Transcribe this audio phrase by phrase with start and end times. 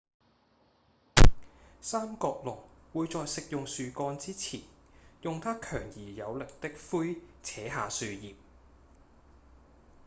[1.79, 2.57] 三角龍
[2.91, 4.61] 會在食用樹幹之前
[5.21, 8.33] 用牠強而有力的喙扯下樹葉